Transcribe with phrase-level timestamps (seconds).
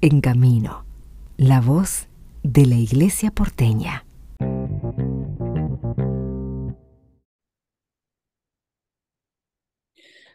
[0.00, 0.86] En Camino,
[1.36, 2.06] la voz
[2.44, 4.06] de la Iglesia porteña.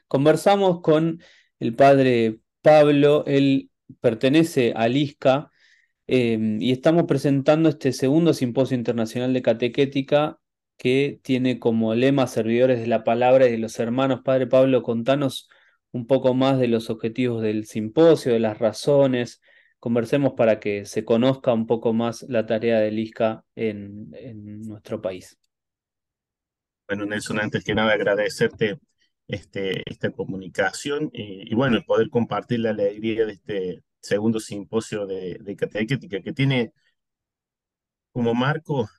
[0.10, 1.22] Conversamos con
[1.60, 3.70] el padre Pablo, él
[4.02, 5.50] pertenece al ISCA
[6.08, 10.40] em, y estamos presentando este segundo simposio internacional de catequética
[10.76, 14.24] que tiene como lema servidores de la palabra y de los hermanos.
[14.26, 15.48] Padre Pablo, contanos
[15.92, 19.40] un poco más de los objetivos del simposio, de las razones.
[19.84, 24.12] Conversemos para que se conozca un poco más la tarea del ISCA en,
[24.62, 25.38] nuestro país.
[26.88, 28.80] Bueno, Nelson, antes que nada agradecerte
[29.28, 35.56] este, esta comunicación y, bueno, poder compartir la alegría de este segundo simposio de, de
[35.58, 36.72] catequética que tiene
[38.14, 38.90] como marco,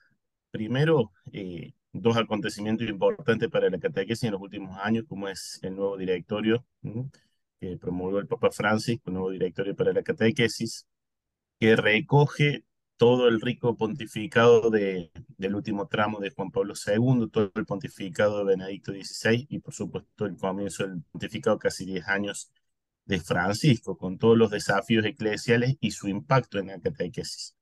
[0.51, 5.75] primero, eh, dos acontecimientos importantes para la catequesis en los últimos años, como es el
[5.77, 6.63] nuevo directorio
[7.69, 10.87] que promovió el Papa Francisco, el nuevo directorio para la catequesis,
[11.59, 12.65] que recoge
[12.97, 18.39] todo el rico pontificado de, del último tramo de Juan Pablo II, todo el pontificado
[18.39, 22.51] de Benedicto XVI y por supuesto el comienzo del pontificado casi 10 años
[23.05, 27.55] de Francisco, con todos los desafíos eclesiales y su impacto en la catequesis.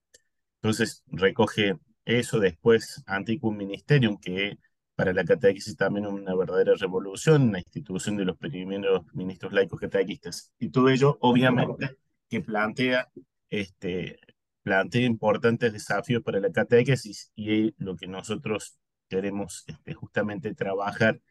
[0.61, 4.57] Entonces recoge eso después Anticum Ministerium, que
[4.95, 10.51] para la catequesis también una verdadera revolución, la institución de los primeros ministros laicos catequistas.
[10.59, 11.97] Y todo ello, obviamente,
[12.29, 13.09] que plantea,
[13.49, 14.19] este,
[14.61, 18.77] plantea importantes desafíos para la catequesis y lo que nosotros
[19.09, 21.21] queremos este, justamente trabajar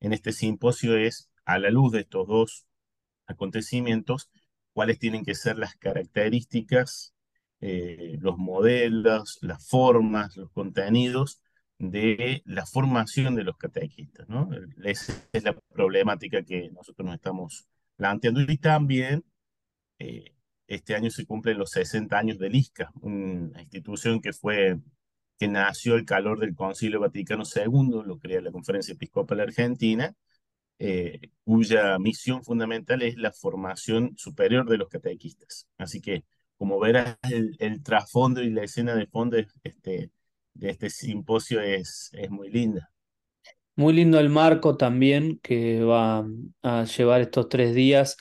[0.00, 2.66] en este simposio es, a la luz de estos dos
[3.26, 4.30] acontecimientos,
[4.72, 7.14] cuáles tienen que ser las características
[7.64, 11.40] eh, los modelos, las formas, los contenidos
[11.82, 14.28] de la formación de los catequistas.
[14.28, 14.48] ¿no?
[14.84, 17.66] Esa es la problemática que nosotros nos estamos
[17.96, 18.40] planteando.
[18.40, 19.24] Y también
[19.98, 20.34] eh,
[20.68, 24.78] este año se cumplen los 60 años del ISCA, una institución que fue
[25.38, 30.14] que nació el calor del Concilio Vaticano II, lo crea la Conferencia Episcopal Argentina,
[30.78, 35.68] eh, cuya misión fundamental es la formación superior de los catequistas.
[35.78, 36.24] Así que
[36.56, 40.12] como verás, el, trasfondo y la escena de fondo este,
[40.54, 42.90] de este simposio es, es muy linda.
[43.74, 46.26] Muy lindo el marco también que va
[46.62, 48.16] a llevar estos tres días.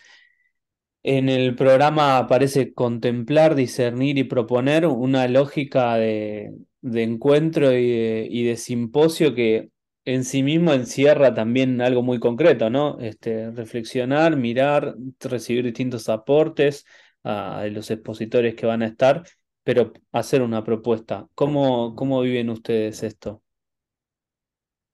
[1.03, 6.53] En el programa aparece contemplar, discernir y proponer una lógica de,
[6.83, 9.71] encuentro y de, simposio que
[10.05, 12.99] en sí mismo encierra también algo muy concreto, ¿no?
[12.99, 16.85] Este, reflexionar, mirar, recibir distintos aportes,
[17.23, 19.23] a los expositores que van a estar,
[19.63, 21.27] pero hacer una propuesta.
[21.35, 23.43] ¿Cómo, cómo viven ustedes esto?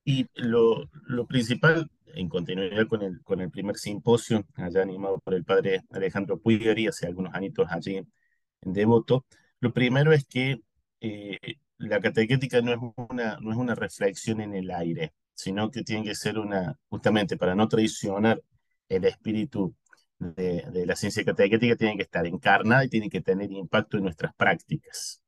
[0.03, 5.33] Y lo, lo principal, en continuidad con el, con el primer simposio, allá animado por
[5.33, 9.25] el padre Alejandro Puigari, hace algunos añitos allí en Devoto,
[9.59, 10.61] lo primero es que
[11.01, 11.38] eh,
[11.77, 12.79] la catequética no es,
[13.09, 17.38] una, no es una reflexión en el aire, sino que tiene que ser una, justamente
[17.38, 18.41] para no traicionar
[18.89, 19.75] el espíritu
[20.19, 24.33] de, la ciencia catequética tiene que estar encarnada y tiene que tener impacto en nuestras
[24.35, 25.22] prácticas.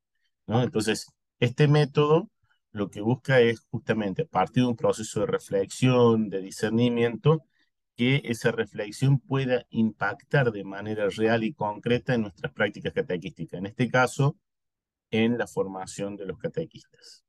[0.47, 0.63] ¿no?
[0.63, 1.07] Entonces,
[1.39, 2.29] este método
[2.72, 7.44] lo que busca es justamente, a partir de un proceso de reflexión, de discernimiento,
[7.95, 13.66] que esa reflexión pueda impactar de manera real y concreta en nuestras prácticas catequísticas, en
[13.66, 14.38] este caso,
[15.11, 17.23] en la formación de los catequistas.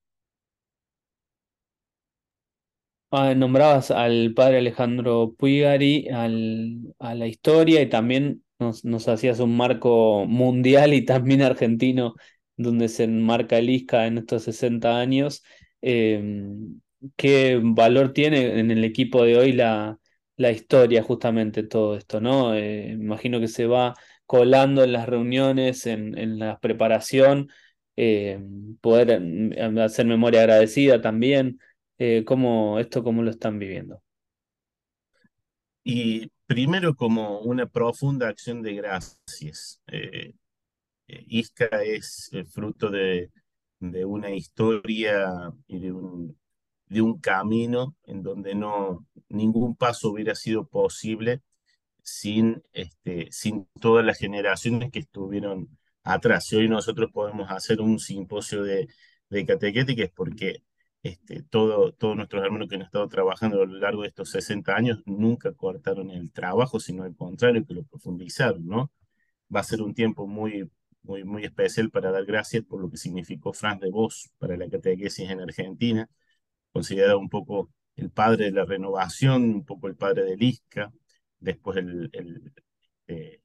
[3.12, 9.56] Ah, nombrabas al padre Alejandro Puigari al, a la historia y también nos, hacías un
[9.56, 12.14] marco mundial y también argentino
[12.56, 15.42] donde se enmarca el ISCA en estos 60 años.
[15.80, 16.80] Em,
[17.16, 19.98] ¿Qué valor tiene en el equipo de hoy la,
[20.36, 22.20] la historia justamente todo esto?
[22.20, 22.54] ¿no?
[22.54, 23.94] Eh, imagino que se va
[24.26, 27.48] colando en las reuniones, en, en la preparación,
[27.96, 31.58] em, poder em, hacer memoria agradecida también.
[32.02, 34.02] Eh, cómo, esto cómo lo están viviendo.
[35.84, 39.82] Y primero como una profunda acción de gracias.
[39.86, 40.32] Eh,
[41.08, 43.30] eh, Isca es el fruto de,
[43.80, 46.38] de, una historia y de un,
[46.86, 51.42] de un camino en donde no ningún paso hubiera sido posible
[52.02, 56.52] sin, este, sin todas las generaciones que estuvieron atrás.
[56.52, 58.88] Y hoy nosotros podemos hacer un simposio de,
[59.30, 60.62] de catequética es porque
[61.02, 64.74] este, todo, todos nuestros hermanos que han estado trabajando a lo largo de estos 60
[64.74, 68.90] años nunca cortaron el trabajo, sino al contrario, que lo profundizaron, ¿no?
[69.54, 70.70] Va a ser un tiempo muy,
[71.02, 74.68] muy, muy especial para dar gracias por lo que significó Franz de Vos para la
[74.68, 76.08] catequesis en Argentina,
[76.72, 80.92] considerado un poco el padre de la renovación, un poco el padre del ISCA,
[81.38, 82.52] después el, el,
[83.08, 83.40] eh,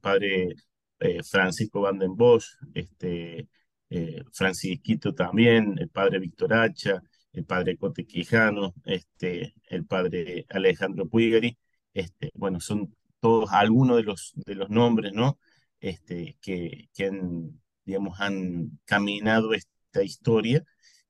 [0.00, 0.54] padre
[1.00, 3.48] eh, Francisco Van den Bosch, este,
[3.90, 7.02] eh, Francisquito también, el padre Víctor Hacha,
[7.32, 11.58] el padre Cote Quijano, este, el padre Alejandro Puigari,
[11.94, 15.38] este, bueno, son todos algunos de los, de los nombres, ¿no?
[15.80, 20.64] Este, que, que han, digamos, han caminado esta historia,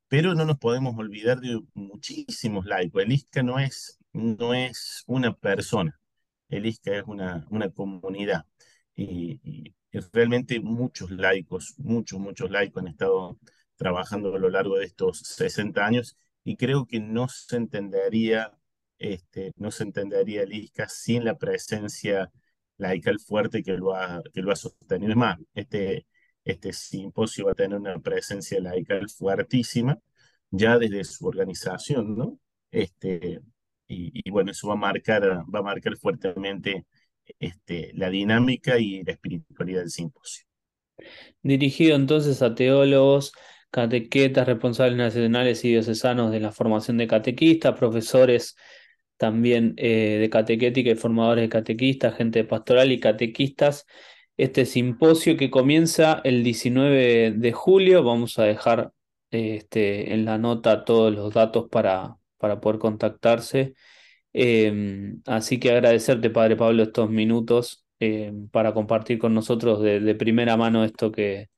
[0.09, 3.03] pero no nos podemos olvidar de muchísimos laicos.
[3.03, 6.01] El ISCA no es, no es una persona,
[6.49, 8.47] el ISCA es una, una comunidad.
[8.97, 9.75] Y,
[10.13, 13.39] realmente muchos laicos, muchos, muchos laicos han estado
[13.77, 18.53] trabajando a lo largo de estos 60 años y creo que no se entendería,
[18.99, 22.31] este, no se entendería el ISCA sin la presencia
[22.77, 25.13] laical fuerte que lo ha, que lo ha sostenido.
[25.13, 26.07] Es más, este,
[26.45, 29.99] este simposio va a tener una presencia laical fuertísima
[30.51, 32.39] ya desde su organización, ¿no?
[32.71, 33.41] Este,
[33.87, 35.23] y, y, bueno, eso va a marcar,
[35.53, 36.87] va a marcar fuertemente
[37.39, 40.45] este, la dinámica y la espiritualidad del simposio.
[41.43, 43.33] Dirigido entonces a teólogos,
[43.71, 48.57] catequetas, responsables nacionales y diocesanos de la formación de catequistas, profesores
[49.17, 53.87] también eh, de catequética y formadores de catequistas, gente pastoral y catequistas.
[54.37, 58.93] Este simposio que comienza el 19 de julio, vamos a dejar
[59.31, 63.75] este, en la nota todos los datos para, para poder contactarse.
[64.33, 70.57] Eh, así que agradecerte, Padre Pablo, estos minutos eh, para compartir con nosotros de, primera
[70.57, 71.51] mano esto que,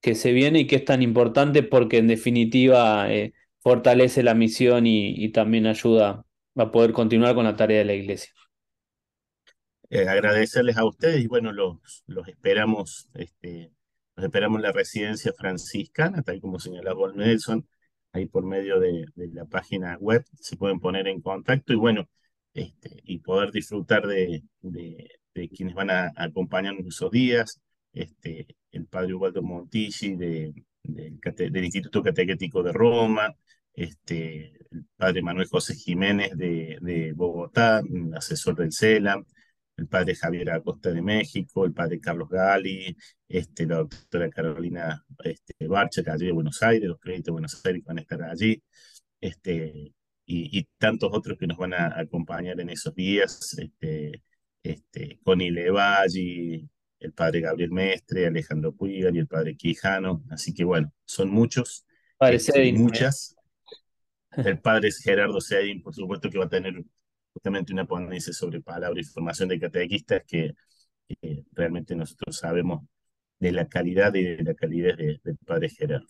[0.00, 4.86] que se viene y que es tan importante porque en definitiva eh, fortalece la misión
[4.86, 6.24] y, también ayuda
[6.56, 8.32] a poder continuar con la tarea de la Iglesia.
[9.90, 13.70] Eh, agradecerles a ustedes y bueno, los, los esperamos, este,
[14.16, 17.66] los esperamos en la residencia franciscana, tal como señalaba Nelson
[18.12, 22.08] ahí por medio de, la página web se pueden poner en contacto y bueno,
[22.54, 24.42] este, y poder disfrutar de,
[25.54, 27.60] quienes van a, acompañarnos esos días,
[27.92, 33.34] este, el padre Ubaldo Montici de, del Instituto Catequético de Roma,
[33.74, 37.82] este, el padre Manuel José Jiménez de, de Bogotá,
[38.14, 39.24] asesor del CELAM,
[39.76, 42.96] el padre Javier Acosta de México, el padre Carlos Gali,
[43.28, 47.64] este, la doctora Carolina este, Barcha, que allí de Buenos Aires, los créditos de Buenos
[47.64, 48.62] Aires van a estar allí,
[49.20, 49.94] este,
[50.26, 54.22] y, y tantos otros que nos van a acompañar en esos días, este,
[54.62, 56.68] este, Connie Levalli,
[57.00, 61.84] el padre Gabriel Mestre, Alejandro Puigar y el padre Quijano, así que bueno, son muchos,
[62.18, 63.36] padre este, Sedin, muchas.
[64.34, 66.82] El padre Gerardo Sedin, por supuesto que va a tener
[67.32, 70.54] justamente una ponencia sobre palabra y formación de catequistas que,
[71.08, 72.84] que, realmente nosotros sabemos
[73.38, 76.06] de la calidad y de la calidad del de padre Gerardo.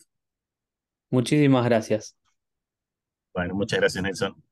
[1.09, 2.15] Muchísimas gracias.
[3.33, 4.43] Bueno, muchas gracias Nelson.